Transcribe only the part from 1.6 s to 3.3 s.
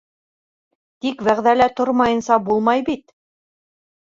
тормайынса булмай бит.